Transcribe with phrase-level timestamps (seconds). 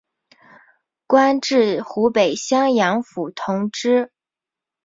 [1.05, 4.11] 官至湖北襄阳府同知。